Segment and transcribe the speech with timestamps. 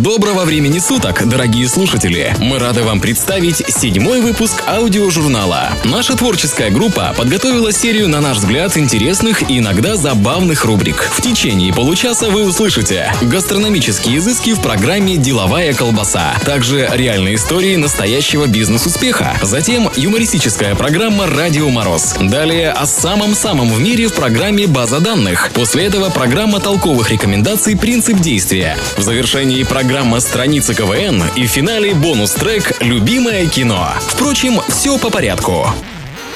[0.00, 2.34] Доброго времени суток, дорогие слушатели!
[2.40, 5.70] Мы рады вам представить седьмой выпуск аудиожурнала.
[5.84, 11.08] Наша творческая группа подготовила серию, на наш взгляд, интересных и иногда забавных рубрик.
[11.12, 18.46] В течение получаса вы услышите гастрономические изыски в программе «Деловая колбаса», также реальные истории настоящего
[18.46, 25.50] бизнес-успеха, затем юмористическая программа «Радио Мороз», далее о самом-самом в мире в программе «База данных»,
[25.54, 28.76] после этого программа толковых рекомендаций «Принцип действия».
[28.96, 33.86] В завершении программа «Страница КВН» и в финале бонус-трек «Любимое кино».
[34.08, 35.66] Впрочем, все по порядку.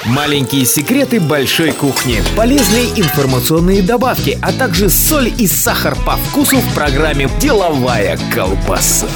[0.05, 6.73] Маленькие секреты большой кухни, полезные информационные добавки, а также соль и сахар по вкусу в
[6.75, 9.07] программе «Деловая колбаса».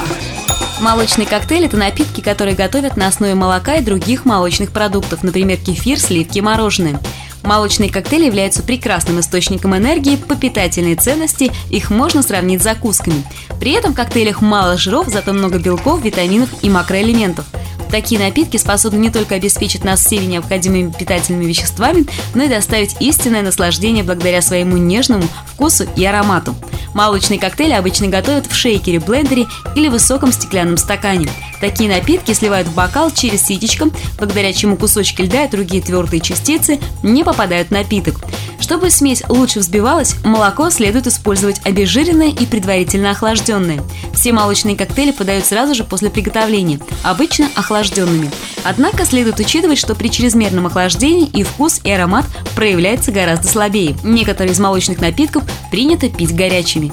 [0.82, 6.00] Молочный коктейль– это напитки, которые готовят на основе молока и других молочных продуктов, например, кефир,
[6.00, 7.00] сливки, мороженое.
[7.44, 13.24] Молочные коктейли являются прекрасным источником энергии, по питательной ценности их можно сравнить с закусками.
[13.60, 17.46] При этом в коктейлях мало жиров, зато много белков, витаминов и макроэлементов.
[17.92, 23.44] Такие напитки способны не только обеспечить нас всеми необходимыми питательными веществами, но и доставить истинное
[23.44, 26.56] наслаждение благодаря своему нежному вкусу и аромату.
[26.96, 31.30] Молочные коктейли обычно готовят в шейкере, блендере или высоком стеклянном стакане.
[31.64, 36.78] Такие напитки сливают в бокал через ситечко, благодаря чему кусочки льда и другие твердые частицы
[37.04, 38.20] не попадают в напиток.
[38.60, 43.82] Чтобы смесь лучше взбивалась, молоко следует использовать обезжиренное и предварительно охлажденное.
[44.14, 48.30] Все молочные коктейли подают сразу же после приготовления, обычно охлажденными.
[48.66, 52.26] Однако следует учитывать, что при чрезмерном охлаждении и вкус, и аромат
[52.58, 53.96] проявляются гораздо слабее.
[54.04, 56.92] Некоторые из молочных напитков принято пить горячими.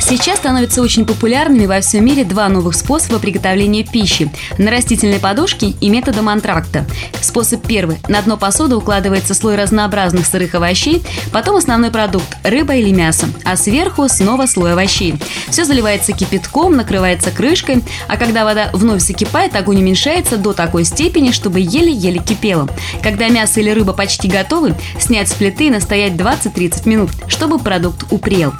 [0.00, 5.74] Сейчас становятся очень популярными во всем мире два новых способа приготовления пищи– на растительной подушке
[5.80, 6.86] и методом антракта.
[7.20, 12.90] Способ первый– на дно посуды укладывается слой разнообразных сырых овощей, потом основной продукт– рыба или
[12.90, 15.16] мясо, а сверху снова слой овощей.
[15.48, 21.32] Все заливается кипятком, накрывается крышкой, а когда вода вновь закипает, огонь уменьшается до такой степени,
[21.32, 22.68] чтобы еле-еле кипело.
[23.02, 28.06] Когда мясо или рыба почти готовы, снять с плиты и настоять 20-30 минут, чтобы продукт
[28.10, 28.54] упрел.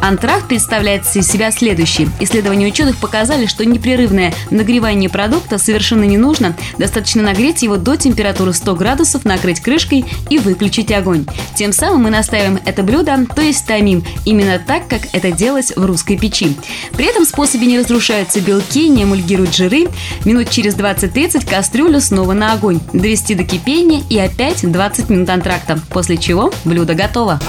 [0.00, 2.08] Антракт представляет представляет из себя следующее.
[2.18, 6.56] Исследования ученых показали, что непрерывное нагревание продукта совершенно не нужно.
[6.76, 11.24] Достаточно нагреть его до температуры 100 градусов, накрыть крышкой и выключить огонь.
[11.54, 15.84] Тем самым мы настаиваем это блюдо, то есть томим, именно так, как это делалось в
[15.84, 16.56] русской печи.
[16.94, 19.86] При этом способе не разрушаются белки, не эмульгируют жиры.
[20.24, 22.80] Минут через 20-30 кастрюлю снова на огонь.
[22.92, 25.78] Довести до кипения и опять 20 минут антракта.
[25.90, 27.40] После чего блюдо готово.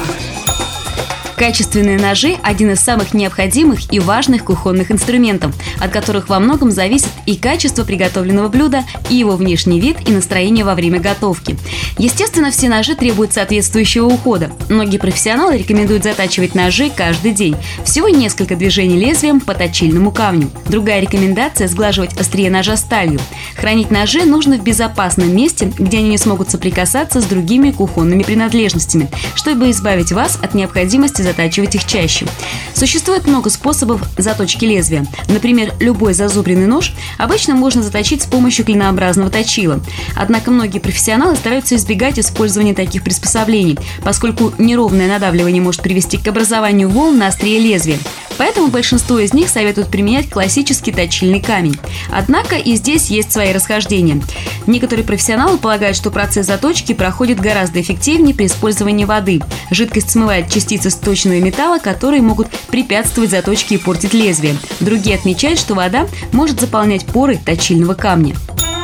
[1.43, 7.09] Качественные ножи– один из самых необходимых и важных кухонных инструментов, от которых во многом зависит
[7.25, 11.57] и качество приготовленного блюда, и его внешний вид и настроение во время готовки.
[11.97, 14.51] Естественно, все ножи требуют соответствующего ухода.
[14.69, 17.57] Многие профессионалы рекомендуют затачивать ножи каждый день.
[17.83, 20.49] Всего несколько движений лезвием по точильному камню.
[20.69, 23.19] Другая рекомендация– сглаживать острие ножа сталью.
[23.57, 29.09] Хранить ножи нужно в безопасном месте, где они не смогут соприкасаться с другими кухонными принадлежностями,
[29.35, 32.25] чтобы избавить вас от необходимости затачивать их чаще.
[32.73, 35.05] Существует много способов заточки лезвия.
[35.27, 39.79] Например, любой зазубренный нож обычно можно заточить с помощью клинообразного точила.
[40.15, 46.87] Однако многие профессионалы стараются избегать использования таких приспособлений, поскольку неровное надавливание может привести к образованию
[46.87, 47.97] волн на острие лезвия.
[48.37, 51.77] Поэтому большинство из них советуют применять классический точильный камень.
[52.11, 54.21] Однако и здесь есть свои расхождения.
[54.67, 59.41] Некоторые профессионалы полагают, что процесс заточки проходит гораздо эффективнее при использовании воды.
[59.71, 64.55] Жидкость смывает частицы сточного металла, которые могут препятствовать заточке и портить лезвие.
[64.79, 68.35] Другие отмечают, что вода может заполнять поры точильного камня.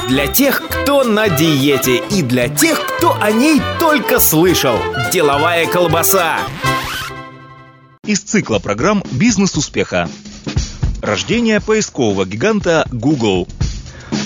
[0.07, 4.77] Для тех, кто на диете и для тех, кто о ней только слышал.
[5.13, 6.39] Деловая колбаса
[8.09, 10.09] из цикла программ «Бизнес успеха».
[10.99, 13.47] Рождение поискового гиганта Google.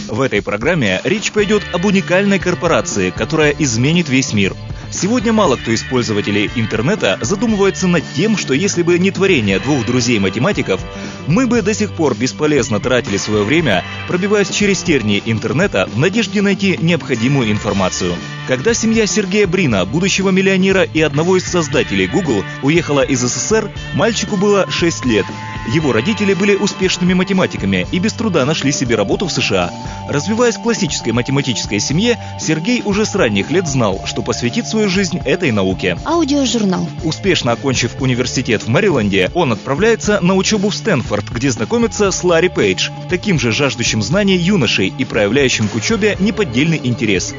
[0.07, 4.56] В этой программе речь пойдет об уникальной корпорации, которая изменит весь мир–
[4.94, 9.85] Сегодня мало кто из пользователей интернета задумывается над тем, что если бы не творение двух
[9.88, 10.79] друзей-математиков,
[11.25, 16.43] мы бы до сих пор бесполезно тратили свое время, пробиваясь через тернии интернета в надежде
[16.43, 18.14] найти необходимую информацию.
[18.47, 24.35] Когда семья Сергея Брина, будущего миллионера и одного из создателей Google, уехала из СССР, мальчику
[24.35, 25.25] было 6 лет.
[25.73, 29.72] Его родители были успешными математиками и без труда нашли себе работу в США.
[30.09, 35.19] Развиваясь в классической математической семье, Сергей уже с ранних лет знал, что посвятит свою жизнь
[35.23, 35.97] этой науке.
[36.03, 36.90] Аудиожурнал.
[37.05, 42.49] Успешно окончив университет в Мэриленде, он отправляется на учебу в Стэнфорд, где знакомится с Ларри
[42.49, 47.34] Пейдж, таким же жаждущим знаний юношей и проявляющим к учебе неподдельный интерес.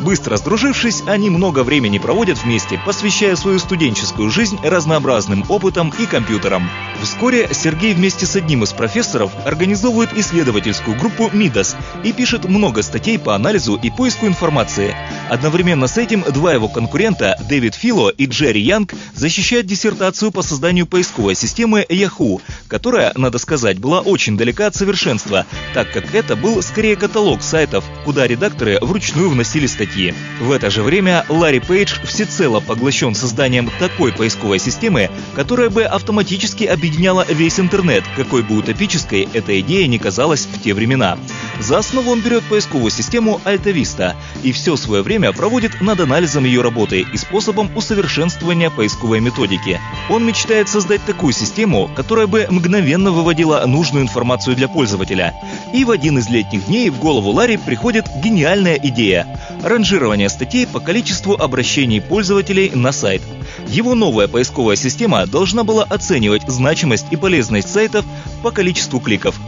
[0.00, 6.06] Быстро с Подружившись, они много времени проводят вместе, посвящая свою студенческую жизнь разнообразным опытам и
[6.06, 6.68] компьютерам.
[7.00, 13.16] Вскоре Сергей вместе с одним из профессоров организовывает исследовательскую группу «Мидас» и пишет много статей
[13.16, 14.96] по анализу и поиску информации.
[15.28, 20.84] Одновременно с этим два его конкурента, Дэвид Фило и Джерри Янг, защищают диссертацию по созданию
[20.84, 26.60] поисковой системы Yahoo, которая, надо сказать, была очень далека от совершенства, так как это был
[26.60, 30.12] скорее каталог сайтов, куда редакторы вручную вносили статьи.
[30.40, 36.64] В это же время Ларри Пейдж всецело поглощен созданием такой поисковой системы, которая бы автоматически
[36.64, 41.18] объединяла весь интернет, какой бы утопической эта идея не казалась в те времена.
[41.60, 46.44] За основу он берет поисковую систему Alta Vista и все свое время проводит над анализом
[46.44, 49.78] ее работы и способом усовершенствования поисковой методики.
[50.08, 55.34] Он мечтает создать такую систему, которая бы мгновенно выводила нужную информацию для пользователя.
[55.74, 59.26] И в один из летних дней в голову Ларри приходит гениальная идея–
[59.62, 63.22] ранжирование статей по количеству обращений пользователей на сайт.
[63.68, 68.04] Его новая поисковая система должна была оценивать значимость и полезность сайтов
[68.42, 69.38] по количеству кликов,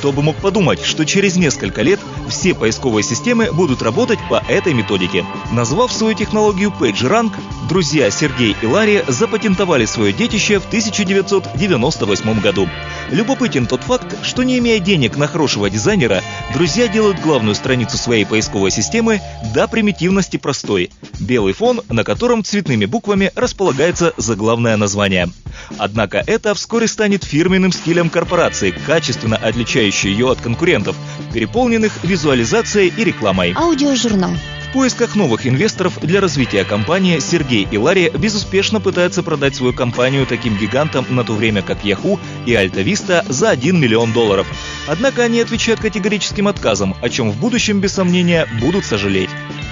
[0.00, 2.00] кто бы мог подумать, что через несколько лет
[2.30, 5.26] все поисковые системы будут работать по этой методике.
[5.52, 7.34] Назвав свою технологию PageRank,
[7.68, 12.66] друзья Сергей и Ларри запатентовали свое детище в 1998 году.
[13.10, 16.22] Любопытен тот факт, что не имея денег на хорошего дизайнера,
[16.54, 19.20] друзья делают главную страницу своей поисковой системы
[19.52, 20.90] до примитивности простой.
[21.18, 25.28] Белый фон, на котором цветными буквами располагается заглавное название.
[25.78, 29.36] Однако это вскоре станет фирменным стилем корпорации, качественно
[29.90, 30.96] отличающей ее от конкурентов,
[31.32, 33.54] переполненных визуализацией и рекламой.
[33.56, 34.32] Аудиожурнал.
[34.68, 40.26] В поисках новых инвесторов для развития компании Сергей и Ларри безуспешно пытаются продать свою компанию
[40.26, 44.46] таким гигантам на то время как Yahoo и Vista за 1 миллион долларов.
[44.86, 49.30] Однако они отвечают категорическим отказом, о чем в будущем, без сомнения, будут сожалеть.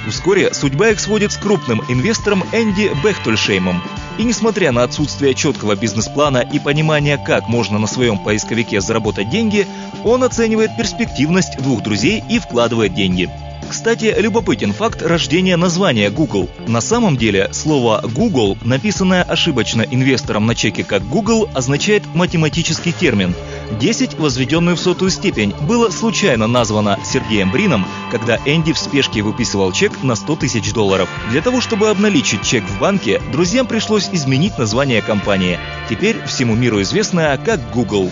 [0.08, 3.80] Вскоре судьба их сводит с крупным инвестором Энди Бехтольшеймом.
[4.18, 9.66] И несмотря на отсутствие четкого бизнес-плана и понимания, как можно на своем поисковике заработать деньги,
[10.04, 13.30] он оценивает перспективность двух друзей и вкладывает деньги.
[13.68, 16.48] Кстати, любопытен факт рождения названия Google.
[16.66, 23.34] На самом деле, слово Google, написанное ошибочно инвестором на чеке как Google, означает математический термин.
[23.78, 29.72] 10, возведенную в сотую степень, было случайно названо Сергеем Брином, когда Энди в спешке выписывал
[29.72, 31.08] чек на 100 тысяч долларов.
[31.30, 35.58] Для того, чтобы обналичить чек в банке, друзьям пришлось изменить название компании.
[35.88, 38.10] Теперь всему миру известная как Google.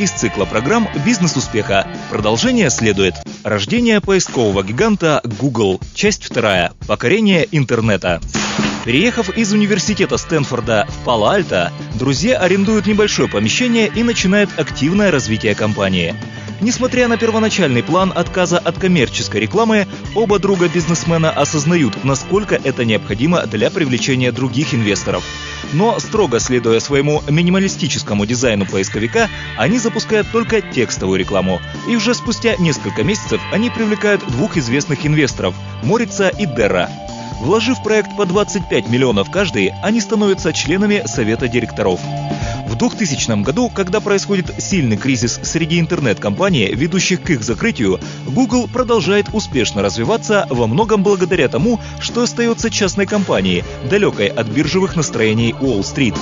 [0.00, 1.86] Из цикла программ «Бизнес успеха».
[2.10, 3.14] Продолжение следует.
[3.44, 5.80] Рождение поискового гиганта Google.
[5.94, 6.72] Часть вторая.
[6.88, 8.20] Покорение интернета.
[8.84, 16.16] Переехав из университета Стэнфорда в Пало-Альто, друзья арендуют небольшое помещение и начинают активное развитие компании.
[16.64, 23.44] Несмотря на первоначальный план отказа от коммерческой рекламы, оба друга бизнесмена осознают, насколько это необходимо
[23.44, 25.22] для привлечения других инвесторов.
[25.74, 29.28] Но, строго следуя своему минималистическому дизайну поисковика,
[29.58, 31.60] они запускают только текстовую рекламу.
[31.86, 36.88] И уже спустя несколько месяцев они привлекают двух известных инвесторов– Морица и Дерра.
[37.44, 42.00] Вложив проект по 25 миллионов каждый, они становятся членами совета директоров.
[42.66, 49.26] В 2000 году, когда происходит сильный кризис среди интернет-компаний, ведущих к их закрытию, Google продолжает
[49.34, 56.14] успешно развиваться во многом благодаря тому, что остается частной компанией, далекой от биржевых настроений Уолл-стрит.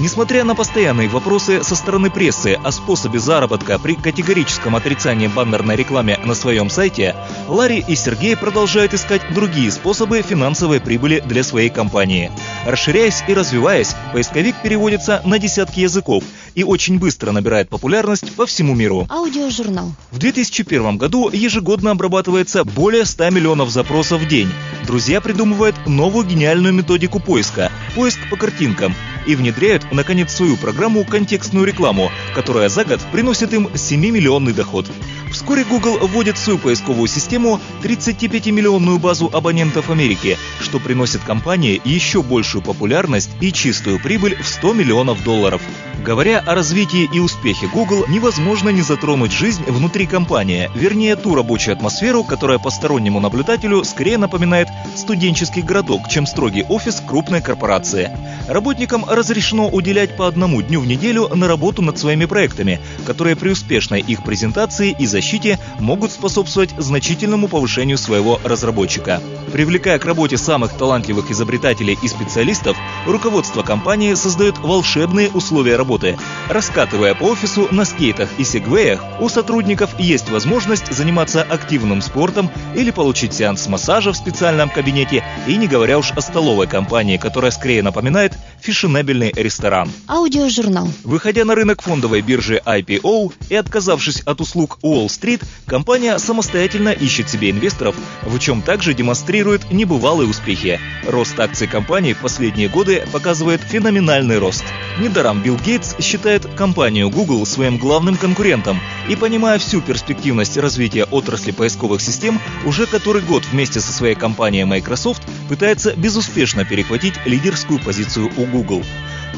[0.00, 6.18] Несмотря на постоянные вопросы со стороны прессы о способе заработка при категорическом отрицании баннерной рекламе
[6.24, 7.14] на своем сайте,
[7.46, 12.32] Ларри и Сергей продолжают искать другие способы финансовой прибыли для своей компании.
[12.66, 16.24] Расширяясь и развиваясь, поисковик переводится на десятки языков
[16.56, 19.06] и очень быстро набирает популярность по всему миру.
[19.08, 19.92] Аудиожурнал.
[20.10, 24.50] В 2001 году ежегодно обрабатывается более 100 миллионов запросов в день.
[24.88, 28.92] Друзья придумывают новую гениальную методику поиска– поиск по картинкам–
[29.26, 34.86] и внедряют, наконец, свою программу «Контекстную рекламу», которая за год приносит им 7-миллионный доход.
[35.34, 42.22] Вскоре Google вводит в свою поисковую систему 35-миллионную базу абонентов Америки, что приносит компании еще
[42.22, 45.60] большую популярность и чистую прибыль в 100 миллионов долларов.
[46.04, 51.74] Говоря о развитии и успехе Google, невозможно не затронуть жизнь внутри компании, вернее ту рабочую
[51.74, 58.10] атмосферу, которая постороннему наблюдателю скорее напоминает студенческий городок, чем строгий офис крупной корпорации.
[58.46, 63.50] Работникам разрешено уделять по одному дню в неделю на работу над своими проектами, которые при
[63.50, 69.20] успешной их презентации и защите могут способствовать значительному повышению своего разработчика.
[69.52, 72.76] Привлекая к работе самых талантливых изобретателей и специалистов,
[73.06, 76.16] руководство компании создает волшебные условия работы.
[76.48, 82.92] Раскатывая по офису на скейтах и сегвеях, у сотрудников есть возможность заниматься активным спортом или
[82.92, 87.82] получить сеанс массажа в специальном кабинете, и не говоря уж о столовой компании, которая скорее
[87.82, 89.63] напоминает фешенебельный ресторан.
[90.08, 90.88] Аудиожурнал.
[91.04, 97.50] Выходя на рынок фондовой биржи IPO и отказавшись от услуг Уолл-стрит, компания самостоятельно ищет себе
[97.50, 100.78] инвесторов, в чем также демонстрирует небывалые успехи.
[101.06, 104.64] Рост акций компании в последние годы показывает феноменальный рост.
[105.00, 108.78] Недаром Билл Гейтс считает компанию Google своим главным конкурентом
[109.08, 114.64] и, понимая всю перспективность развития отрасли поисковых систем, уже который год вместе со своей компанией
[114.64, 118.84] Microsoft пытается безуспешно перехватить лидерскую позицию у Google.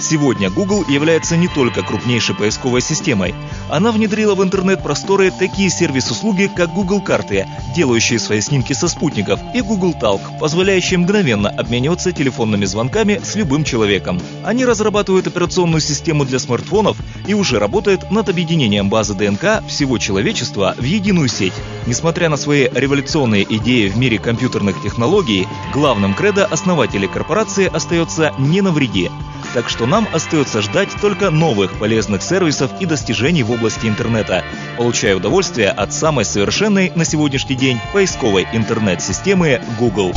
[0.00, 3.34] Сегодня Google является не только крупнейшей поисковой системой.
[3.70, 9.62] Она внедрила в интернет-просторы такие сервис-услуги, как Google Карты, делающие свои снимки со спутников, и
[9.62, 14.20] Google Talk, позволяющие мгновенно обмениваться телефонными звонками с любым человеком.
[14.44, 20.74] Они разрабатывают операционную систему для смартфонов и уже работают над объединением базы ДНК всего человечества
[20.76, 21.54] в единую сеть.
[21.86, 28.60] Несмотря на свои революционные идеи в мире компьютерных технологий, главным кредо основателей корпорации остается «не
[28.60, 29.10] навреди».
[29.54, 34.42] Так что нам остается ждать только новых полезных сервисов и достижений в области интернета,
[34.76, 40.12] получая удовольствие от самой совершенной на сегодняшний день поисковой интернет-системы Google.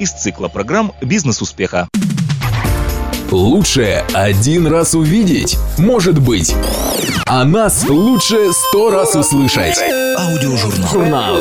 [0.00, 1.88] Из цикла программ «Бизнес успеха».
[3.30, 6.54] Лучше один раз увидеть, может быть.
[7.26, 9.76] А нас лучше сто раз услышать.
[10.16, 10.88] Аудиожурнал.
[10.90, 11.36] Журнал.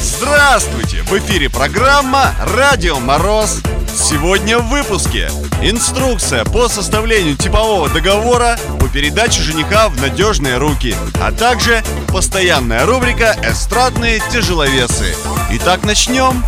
[0.00, 1.02] Здравствуйте!
[1.02, 3.60] В эфире программа «Радио Мороз».
[3.94, 11.30] Сегодня в выпуске Инструкция по составлению типового договора по передаче жениха в надежные руки А
[11.30, 15.14] также постоянная рубрика «Эстрадные тяжеловесы»
[15.50, 16.42] Итак, начнем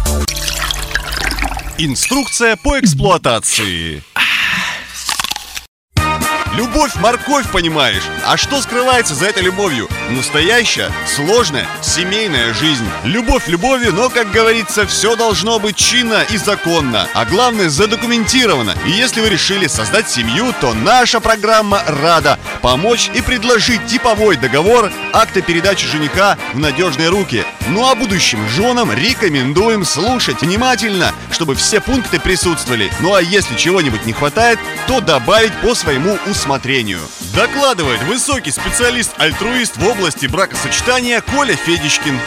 [1.79, 4.03] Инструкция по эксплуатации
[6.57, 8.05] Любовь, морковь, понимаешь?
[8.25, 9.89] А что скрывается за этой любовью?
[10.11, 12.89] Настоящая, сложная, семейная жизнь.
[13.03, 17.09] Любовь любовью, но, как говорится, все должно быть чинно и законно.
[17.13, 18.77] А главное, задокументировано.
[18.87, 24.93] И если вы решили создать семью, то наша программа рада помочь и предложить типовой договор
[25.13, 27.45] акта передачи жениха в надежные руки.
[27.69, 32.91] Ну а будущим женам рекомендуем слушать внимательно, чтобы все пункты присутствовали.
[33.01, 37.01] Ну а если чего-нибудь не хватает, то добавить по своему усмотрению.
[37.35, 42.21] Докладывает высокий специалист-альтруист в области бракосочетания Коля Федичкин.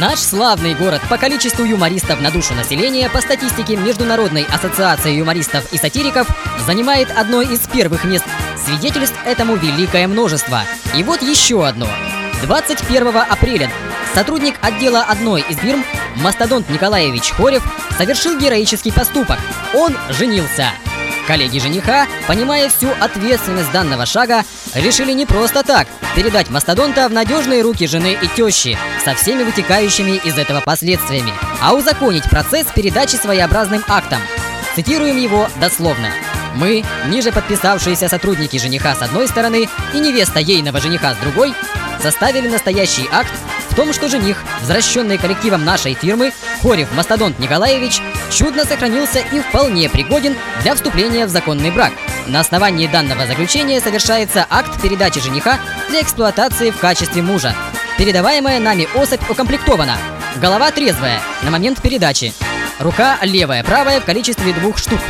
[0.00, 5.76] Наш славный город по количеству юмористов на душу населения по статистике Международной ассоциации юмористов и
[5.76, 6.26] сатириков
[6.66, 8.24] занимает одно из первых мест.
[8.56, 10.62] Свидетельств этому великое множество.
[10.96, 11.88] И вот еще одно.
[12.42, 13.70] 21 апреля
[14.14, 15.84] сотрудник отдела одной из фирм
[16.16, 17.62] Мастодонт Николаевич Хорев
[17.96, 19.38] совершил героический поступок.
[19.74, 20.66] Он женился.
[21.26, 24.42] Коллеги жениха, понимая всю ответственность данного шага,
[24.74, 30.20] решили не просто так передать мастодонта в надежные руки жены и тещи со всеми вытекающими
[30.24, 34.18] из этого последствиями, а узаконить процесс передачи своеобразным актом.
[34.74, 36.08] Цитируем его дословно.
[36.56, 41.54] Мы, ниже подписавшиеся сотрудники жениха с одной стороны и невеста ейного жениха с другой,
[42.02, 43.32] составили настоящий акт
[43.70, 46.32] в том, что жених, возвращенный коллективом нашей фирмы,
[46.62, 51.92] Хорев Мастодонт Николаевич, чудно сохранился и вполне пригоден для вступления в законный брак.
[52.26, 57.54] На основании данного заключения совершается акт передачи жениха для эксплуатации в качестве мужа.
[57.98, 59.96] Передаваемая нами особь укомплектована.
[60.36, 62.32] Голова трезвая на момент передачи.
[62.78, 65.00] Рука левая-правая в количестве двух штук.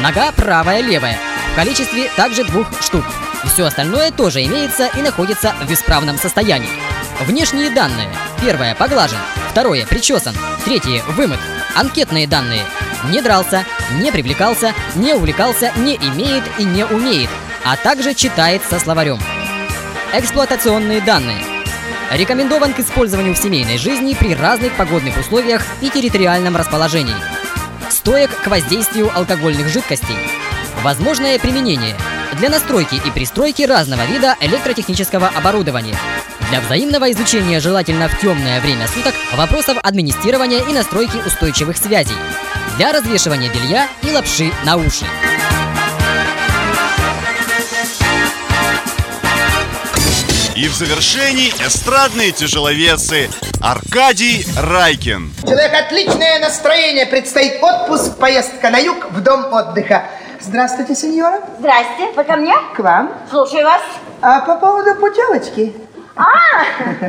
[0.00, 1.18] Нога правая-левая
[1.52, 3.04] в количестве также двух штук.
[3.44, 6.68] Все остальное тоже имеется и находится в исправном состоянии.
[7.20, 8.08] Внешние данные.
[8.40, 9.18] Первое– поглажен.
[9.50, 10.34] Второе– причесан.
[10.64, 11.40] Третье– вымыт.
[11.74, 12.62] Анкетные данные.
[13.10, 13.64] Не дрался,
[14.00, 17.30] не привлекался, не увлекался, не имеет и не умеет,
[17.64, 19.18] а также читает со словарем.
[20.12, 21.42] Эксплуатационные данные.
[22.10, 27.14] Рекомендован к использованию в семейной жизни при разных погодных условиях и территориальном расположении.
[27.88, 30.16] Стоек к воздействию алкогольных жидкостей.
[30.82, 31.94] Возможное применение
[32.38, 35.96] для настройки и пристройки разного вида электротехнического оборудования.
[36.50, 42.16] Для взаимного изучения желательно в темное время суток вопросов администрирования и настройки устойчивых связей.
[42.76, 45.04] Для развешивания белья и лапши на уши.
[50.56, 53.30] И в завершении эстрадные тяжеловесы
[53.62, 55.32] Аркадий Райкин.
[55.42, 60.04] Человек отличное настроение, предстоит отпуск, поездка на юг в дом отдыха.
[60.40, 61.40] Здравствуйте, сеньора.
[61.58, 62.54] Здрасте, вы ко мне?
[62.74, 63.12] К вам.
[63.30, 63.82] Слушаю вас.
[64.22, 65.74] А по поводу путевочки?
[66.16, 66.24] А,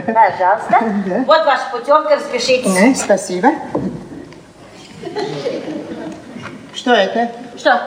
[0.06, 0.80] пожалуйста.
[1.06, 1.24] Да.
[1.26, 2.76] Вот ваша путевка, распишитесь.
[2.78, 3.50] Э, спасибо.
[6.74, 7.32] Что это?
[7.58, 7.82] Что?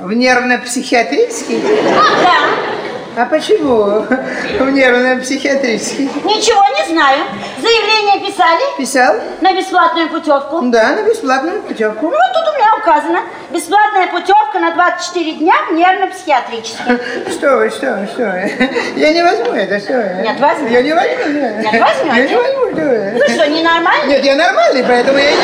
[0.00, 1.62] В нервно-психиатрический?
[1.96, 2.72] Ага.
[3.16, 3.82] А почему
[4.64, 6.04] в нервно-психиатрический?
[6.24, 7.24] Ничего не знаю.
[7.60, 8.62] Заявление писали?
[8.78, 9.16] Писал?
[9.40, 10.62] На бесплатную путевку?
[10.62, 12.06] Да, на бесплатную путевку.
[12.06, 13.20] Ну, вот тут у меня указано.
[13.52, 16.98] Бесплатная путевка на 24 дня в нервно-психиатрический.
[17.30, 18.50] Что вы, что вы, что вы?
[18.96, 20.22] Я не возьму это, что вы?
[20.22, 20.74] Нет, возьмете.
[20.74, 21.50] Я не возьму, да.
[21.60, 22.16] Нет, возьмете.
[22.16, 23.10] Я не возьму, что вы?
[23.12, 24.08] Вы что, ненормальный?
[24.08, 25.36] Нет, я нормальный, поэтому я не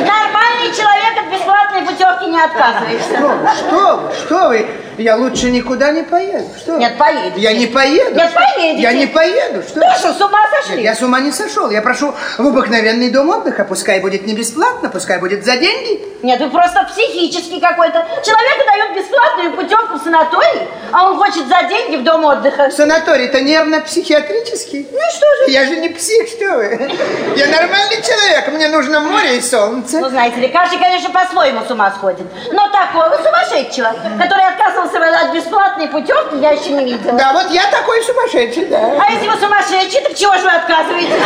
[0.00, 3.14] Нормальный человек от бесплатной путевки не отказывается.
[3.14, 4.66] Что вы, что вы, что вы?
[4.98, 6.48] Я лучше никуда не поеду.
[6.58, 6.72] Что?
[6.72, 6.78] вы?
[6.80, 7.40] Нет, поедете.
[7.40, 8.16] Я не поеду.
[8.16, 8.82] Нет, поедете.
[8.82, 9.62] Я не поеду.
[9.62, 9.80] Что?
[9.80, 10.76] Вы что, с ума сошли?
[10.76, 11.70] Нет, я с ума не сошел.
[11.70, 13.64] Я прошу в обыкновенный дом отдыха.
[13.64, 16.00] Пускай будет не бесплатно, пускай будет за деньги.
[16.22, 18.04] Нет, вы просто психический какой-то.
[18.24, 22.70] Человеку дают бесплатную путевку в санаторий, а он хочет за деньги в дом отдыха.
[22.70, 24.88] Санаторий-то нервно-психиатрический.
[24.90, 25.52] Ну и что же?
[25.52, 26.90] Я же не псих, что вы.
[27.36, 28.48] Я нормальный человек.
[28.48, 30.00] Мне нужно море и солнце.
[30.00, 32.26] Ну, знаете ли, каждый, конечно, по-своему с ума сходит.
[32.52, 37.18] Но такого сумасшедшего, который отказывался от бесплатной путевки, я еще не видела.
[37.18, 38.92] Да, вот я такой сумасшедший, да.
[38.98, 41.22] А если вы сумасшедший, так чего же вы отказываетесь?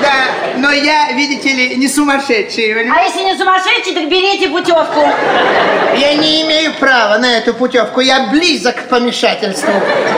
[0.00, 2.72] Да, но я, видите ли, не сумасшедший.
[2.72, 3.06] А понимаете?
[3.08, 5.08] если не сумасшедший, так берите путевку.
[5.96, 8.00] Я не имею права на эту путевку.
[8.00, 9.72] Я близок к помешательству.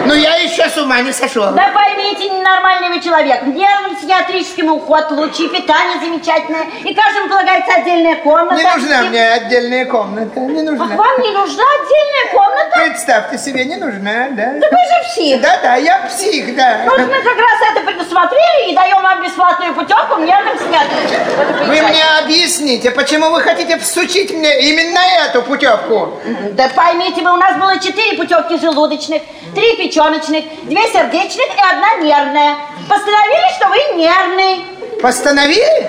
[0.06, 1.52] Но я еще с ума не сошел.
[1.52, 3.42] Да поймите, ненормальный вы человек.
[3.42, 6.66] В нервном психиатрическом уход лучше, питание замечательное.
[6.84, 8.56] И каждому полагается отдельная комната.
[8.56, 10.40] Не нужна мне отдельная комната.
[10.40, 10.86] Не нужна.
[10.86, 12.78] вам не нужна отдельная комната?
[12.78, 14.52] Представьте себе, не нужна, да.
[14.54, 15.40] Да вы же псих.
[15.40, 16.80] Да-да, я псих, да.
[16.86, 21.36] Ну, вот мы как раз это предусмотрели и даем вам бесплатную путевку в нервном психиатрическом.
[21.36, 26.20] Вот и Вы мне объясните, почему вы хотите всучить мне именно эту путевку?
[26.52, 29.22] Да поймите вы, у нас было четыре путевки желудочных,
[29.54, 32.56] три печеночных, две сердечных и одна нервная.
[32.88, 34.64] Постановили, что вы нервный.
[35.00, 35.88] Постановили?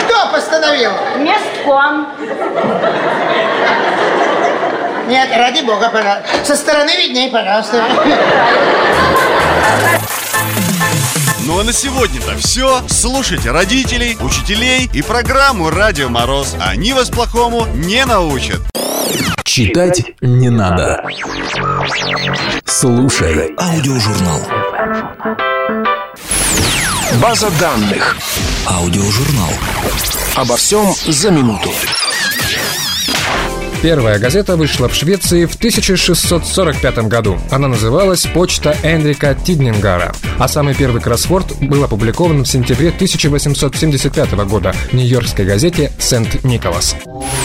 [0.00, 0.90] Кто постановил?
[1.16, 2.08] Местком.
[5.08, 6.26] Нет, ради бога, пожалуйста.
[6.44, 7.84] Со стороны видней, пожалуйста.
[11.46, 12.82] Ну а на сегодня-то все.
[12.88, 16.56] Слушайте родителей, учителей и программу «Радио Мороз».
[16.58, 18.60] Они вас плохому не научат.
[19.44, 21.04] Читать не надо.
[22.64, 23.54] Слушай.
[23.58, 24.40] Аудиожурнал.
[27.22, 28.16] База данных.
[28.66, 29.50] Аудиожурнал.
[30.34, 31.70] Обо всем за минуту.
[33.82, 37.38] Первая газета вышла в Швеции в 1645 году.
[37.50, 44.74] Она называлась «Почта Энрика Тиднингара», а самый первый кроссворд был опубликован в сентябре 1875 года
[44.90, 46.96] в нью-йоркской газете «Сент-Николас».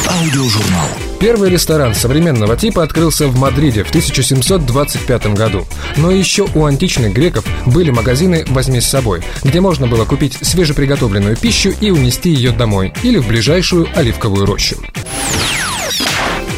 [0.08, 0.88] Аудиожурнал.
[1.20, 5.66] Первый ресторан современного типа открылся в Мадриде в 1725 году.
[5.98, 11.38] Но еще у античных греков были магазины «Возьми с собой», где можно было купить свежеприготовленную
[11.38, 14.78] пищу и унести ее домой или в ближайшую оливковую рощу.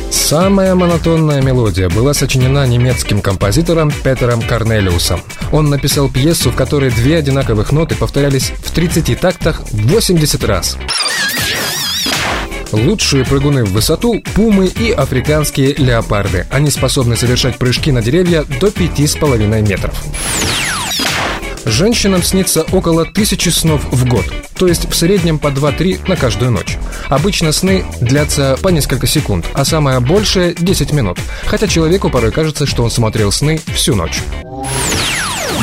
[0.10, 5.22] Самая монотонная мелодия была сочинена немецким композитором Петером Корнелиусом.
[5.52, 10.78] Он написал пьесу, в которой две одинаковых ноты повторялись в 30 тактах 80 раз.
[12.72, 16.48] Лучшие прыгуны в высоту– пумы и африканские леопарды.
[16.50, 20.04] Они способны совершать прыжки на деревья до 5,5 метров.
[21.66, 24.26] Женщинам снится около тысячи снов в год,
[24.58, 26.78] то есть в среднем по 2-3 на каждую ночь.
[27.10, 32.66] Обычно сны длятся по несколько секунд, а самое большее– 10 минут, хотя человеку порой кажется,
[32.66, 34.22] что он смотрел сны всю ночь.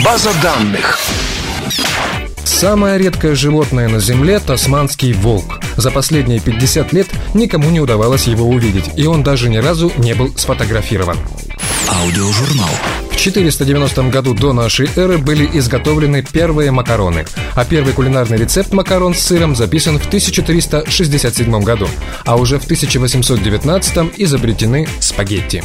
[0.04, 0.98] База данных.
[2.44, 5.60] Самое редкое животное на Земле– тасманский волк.
[5.76, 10.14] За последние 50 лет никому не удавалось его увидеть, и он даже ни разу не
[10.14, 11.16] был сфотографирован.
[11.88, 12.70] Аудиожурнал.
[13.20, 19.14] В 490 году до нашей эры были изготовлены первые макароны, а первый кулинарный рецепт макарон
[19.14, 21.87] с сыром записан в 1367 году,
[22.24, 25.62] а уже в 1819 изобретены спагетти.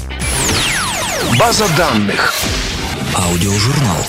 [1.40, 2.34] База данных.
[3.16, 4.04] Аудиожурнал.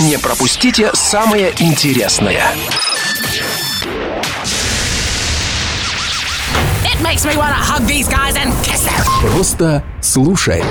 [0.00, 2.52] Не пропустите самое интересное.
[7.02, 9.04] Makes me wanna hug these guys and kiss them.
[9.20, 10.62] Просто слушай.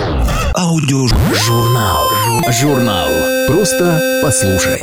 [0.56, 2.10] Аудиожурнал.
[2.52, 3.10] Журнал.
[3.48, 4.82] Просто послушай.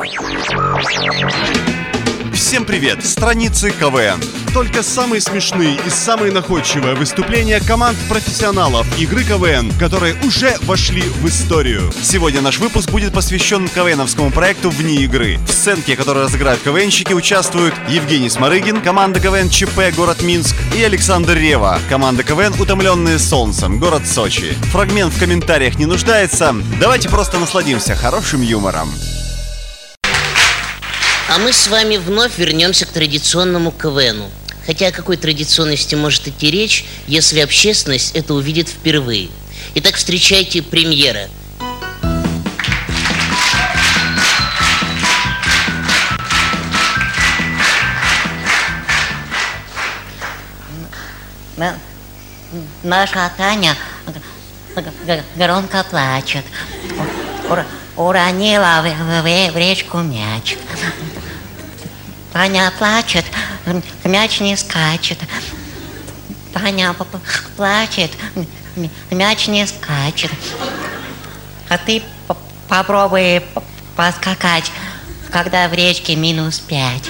[2.54, 3.04] Все Всем привет!
[3.04, 4.22] Страницы КВН.
[4.52, 11.26] Только самые смешные и самые находчивые выступления команд профессионалов игры КВН, которые уже вошли в
[11.26, 11.92] историю.
[12.00, 15.38] Сегодня наш выпуск будет посвящен КВНовскому проекту «Вне игры».
[15.48, 21.36] В сценке, которую разыграют КВНщики, участвуют Евгений Сморыгин, команда КВН ЧП, город Минск, и Александр
[21.36, 24.54] Рева, команда КВН «Утомленные солнцем», город Сочи.
[24.70, 26.54] Фрагмент в комментариях не нуждается.
[26.78, 28.94] Давайте просто насладимся хорошим юмором.
[31.28, 34.30] А мы с вами вновь вернемся к традиционному КВНу.
[34.66, 39.28] Хотя о какой традиционности может идти речь, если общественность это увидит впервые.
[39.74, 41.28] Итак, встречайте премьера.
[51.56, 51.78] На-
[52.82, 53.76] Наша Таня
[55.36, 56.44] громко плачет.
[57.48, 60.56] Ур- Уронила в, речку мяч.
[62.34, 63.24] Таня плачет,
[64.02, 65.18] мяч не скачет.
[66.52, 66.92] Таня
[67.56, 68.10] плачет,
[69.12, 70.32] мяч не скачет.
[71.68, 72.02] А ты
[72.68, 73.40] попробуй
[73.94, 74.72] поскакать,
[75.30, 77.08] когда в речке минус пять.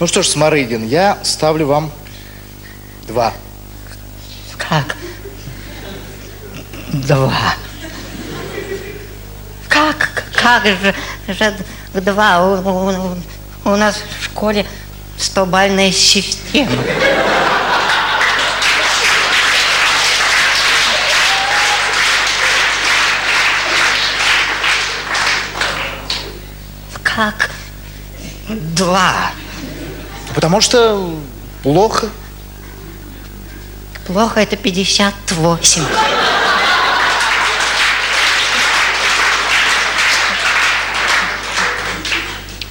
[0.00, 1.92] Ну что ж, Сморыгин, я ставлю вам
[3.06, 3.32] два.
[4.58, 4.95] Как?
[7.04, 7.54] Два.
[9.68, 10.24] Как?
[10.34, 10.94] Как же,
[11.28, 11.54] же
[11.94, 12.42] два?
[12.42, 13.16] У, у-
[13.72, 14.64] у нас в школе
[15.18, 16.70] стобальная система.
[27.02, 27.50] Как?
[28.48, 29.30] Два.
[30.34, 31.14] Потому что
[31.62, 32.08] плохо.
[34.06, 35.82] Плохо это 58.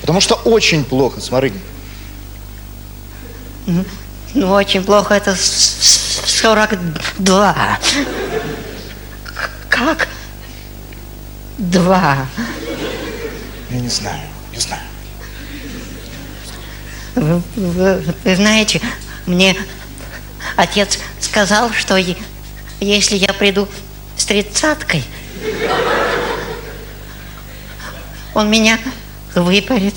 [0.06, 1.60] Потому что очень плохо, Сморыгин.
[4.36, 7.80] Ну, очень плохо, это с- с- 42.
[9.26, 10.08] К- Как?
[11.58, 12.28] Два.
[13.72, 14.22] Я не знаю,
[14.54, 14.84] не знаю.
[17.16, 18.82] Вы, вы- вы знаете,
[19.26, 19.58] мне
[20.56, 21.96] отец сказал, что
[22.80, 23.68] если я приду
[24.18, 25.04] с тридцаткой,
[28.36, 28.78] он меня
[29.36, 29.96] выпарит.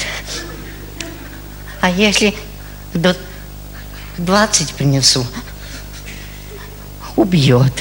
[1.80, 2.34] А если
[2.92, 3.16] до
[4.18, 5.24] 20 принесу,
[7.16, 7.72] убьет.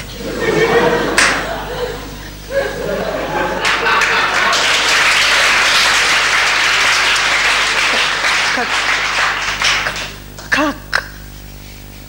[10.50, 10.76] Как?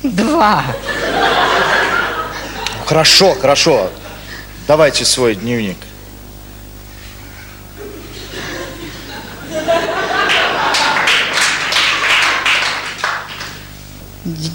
[0.03, 0.63] Два.
[2.85, 3.91] Хорошо, хорошо.
[4.67, 5.77] Давайте свой дневник.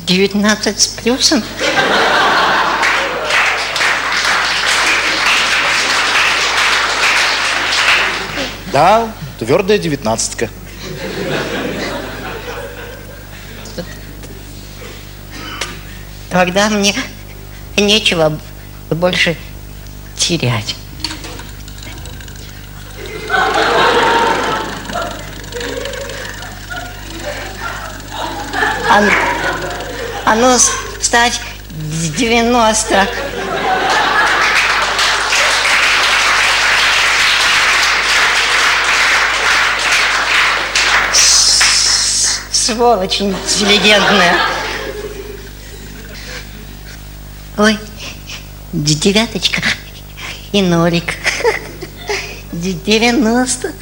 [0.06, 1.42] 19 с плюсом?
[8.72, 10.50] Да, твердая девятнадцатка.
[16.30, 16.94] Тогда мне
[17.76, 18.38] нечего
[18.90, 19.36] больше
[20.16, 20.74] терять.
[30.36, 30.70] Ну с-
[31.02, 31.40] стать
[31.92, 33.08] с 90.
[41.12, 44.36] С- Сволочь интеллигентная.
[47.58, 47.78] Ой,
[48.72, 49.62] девяточка
[50.52, 51.14] и нолик.
[52.52, 53.72] Д- Девяносто.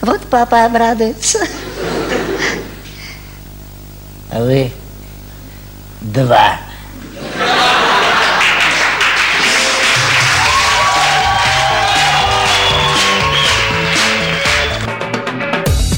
[0.00, 1.38] Вот папа обрадуется.
[4.34, 4.72] А вы
[6.00, 6.58] два.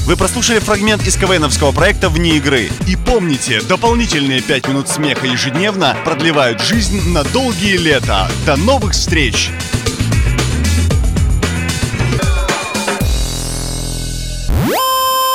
[0.05, 2.69] Вы прослушали фрагмент из КВНовского проекта «Вне игры».
[2.87, 8.29] И помните, дополнительные 5 минут смеха ежедневно продлевают жизнь на долгие лета.
[8.45, 9.49] До новых встреч!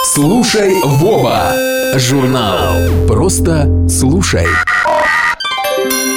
[0.04, 1.71] Слушай, Вова!
[1.94, 3.06] Журнал.
[3.06, 4.46] Просто слушай.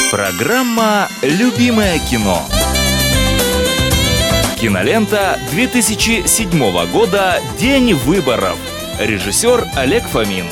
[0.09, 2.41] Программа «Любимое кино».
[4.55, 8.57] Кинолента 2007 года «День выборов».
[8.99, 10.45] Режиссер Олег Фомин.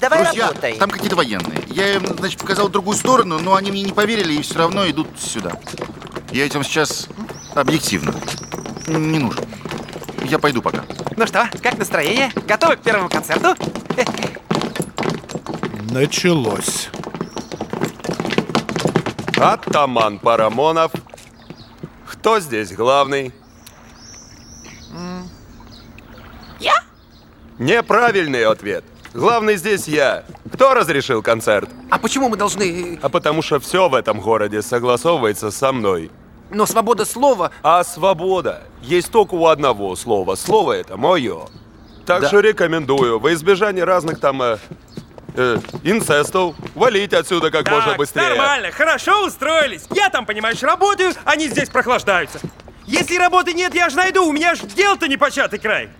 [0.00, 1.58] Давай Друзья, там какие-то военные.
[1.66, 5.08] Я им, значит, показал другую сторону, но они мне не поверили и все равно идут
[5.18, 5.50] сюда.
[6.30, 7.08] Я этим сейчас
[7.56, 8.14] объективно
[8.86, 9.44] не нужен.
[10.24, 10.84] Я пойду пока.
[11.16, 12.30] Ну что, как настроение?
[12.46, 13.54] Готовы к первому концерту?
[15.90, 16.88] Началось.
[19.36, 20.92] Атаман Парамонов.
[22.06, 23.32] Кто здесь главный?
[26.60, 26.74] Я?
[27.58, 28.84] Неправильный ответ.
[29.12, 30.24] Главный здесь я.
[30.52, 31.68] Кто разрешил концерт?
[31.90, 32.98] А почему мы должны...
[33.02, 36.10] А потому что все в этом городе согласовывается со мной.
[36.52, 37.50] Но свобода слова...
[37.62, 40.34] А свобода есть только у одного слова.
[40.34, 41.46] Слово это мое.
[42.06, 42.28] Так Да.
[42.28, 44.58] что рекомендую, во избежание разных там э,
[45.34, 48.28] э, инцестов, валить отсюда как можно Так, быстрее.
[48.28, 49.84] нормально, хорошо устроились.
[49.94, 52.40] Я там, понимаешь, работаю, они здесь прохлаждаются.
[52.86, 55.90] Если работы нет, я ж найду, у меня ж дел-то непочатый край.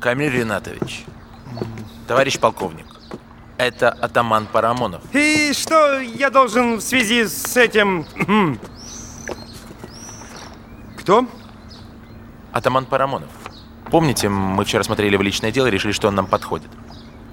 [0.00, 1.04] Камиль Ринатович,
[2.08, 2.86] товарищ полковник,
[3.58, 5.02] это атаман Парамонов.
[5.12, 8.06] И что я должен в связи с этим...
[11.02, 11.26] Кто?
[12.52, 13.28] Атаман Парамонов.
[13.90, 16.70] Помните, мы вчера смотрели в личное дело и решили, что он нам подходит.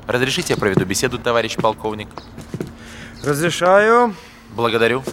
[0.07, 2.09] Разрешите я проведу беседу, товарищ полковник?
[3.23, 4.15] Разрешаю.
[4.55, 5.03] Благодарю.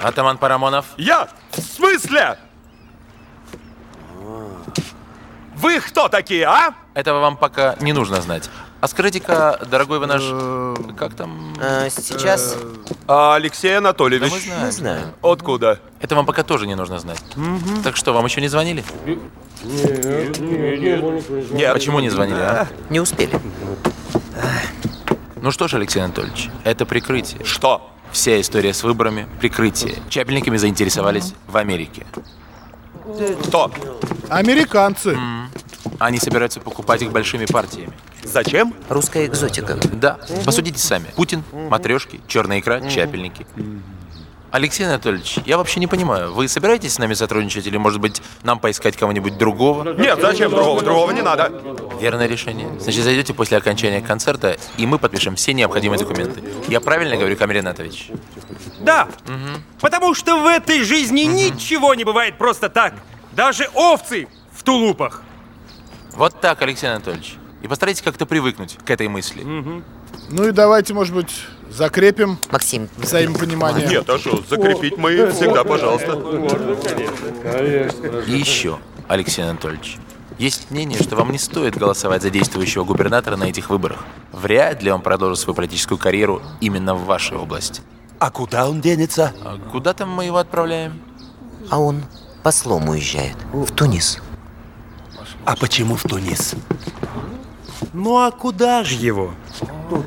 [0.00, 0.86] Атаман Парамонов.
[0.96, 1.28] Я?
[1.50, 2.38] В смысле?
[5.54, 6.72] Вы кто такие, а?
[6.94, 8.48] Этого вам пока не нужно знать.
[8.80, 10.22] А скажите-ка, дорогой вы наш...
[10.96, 11.54] Как там?
[11.90, 12.56] сейчас...
[13.08, 14.30] А, Алексей Анатольевич.
[14.30, 14.64] Да мы знаем.
[14.66, 15.06] Мы знаем.
[15.22, 15.80] Откуда?
[16.00, 17.22] Это вам пока тоже не нужно знать.
[17.82, 18.84] Так что, вам еще не звонили?
[21.52, 21.72] Нет.
[21.72, 22.68] Почему не звонили, а?
[22.88, 23.40] Не успели.
[25.40, 27.44] Ну что ж, Алексей Анатольевич, это прикрытие.
[27.44, 27.90] Что?
[28.12, 29.96] Вся история с выборами– прикрытие.
[30.08, 32.06] Чапельниками заинтересовались в Америке.
[33.44, 33.70] Кто?
[34.28, 35.18] Американцы.
[35.98, 37.92] Они собираются покупать их большими партиями.
[38.24, 38.74] Зачем?
[38.88, 39.78] Русская экзотика.
[39.92, 41.06] Да, посудите сами.
[41.16, 43.46] Путин, матрешки, черная икра, чапельники.
[44.50, 48.58] Алексей Анатольевич, я вообще не понимаю, вы собираетесь с нами сотрудничать или, может быть, нам
[48.58, 49.92] поискать кого-нибудь другого?
[49.92, 50.80] Нет, зачем другого?
[50.80, 51.52] Другого не надо.
[52.00, 52.66] Верное решение.
[52.80, 56.42] Значит, зайдете после окончания концерта, и мы подпишем все необходимые документы.
[56.66, 58.10] Я правильно говорю, Камиль Ринатович?
[58.80, 59.08] Да.
[59.82, 62.94] Потому что в этой жизни ничего не бывает просто так.
[63.32, 65.22] Даже овцы в тулупах.
[66.14, 67.34] Вот так, Алексей Анатольевич.
[67.62, 69.44] И постарайтесь как-то привыкнуть к этой мысли.
[70.30, 71.30] Ну и давайте, может быть,
[71.70, 73.86] закрепим Максим, взаимопонимание.
[73.86, 76.12] Нет, а что, закрепить мы всегда, пожалуйста.
[78.26, 79.98] И еще, Алексей Анатольевич,
[80.38, 84.04] есть мнение, что вам не стоит голосовать за действующего губернатора на этих выборах.
[84.32, 87.82] Вряд ли он продолжит свою политическую карьеру именно в вашей области.
[88.20, 89.32] А куда он денется?
[89.42, 91.00] А куда там мы его отправляем?
[91.70, 92.04] А он
[92.42, 93.36] послом уезжает.
[93.52, 94.20] В Тунис.
[95.44, 96.54] А почему в Тунис?
[97.92, 99.30] Ну а куда же его?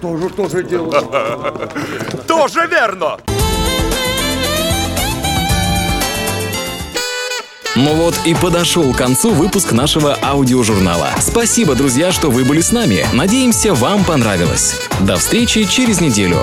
[0.02, 0.92] Тоже, тоже дело.
[2.28, 3.18] Тоже верно!
[7.76, 11.10] Ну вот и подошел к концу выпуск нашего аудиожурнала.
[11.20, 13.06] Спасибо, друзья, что вы были с нами.
[13.14, 14.76] Надеемся, вам понравилось.
[15.00, 16.42] До встречи через неделю.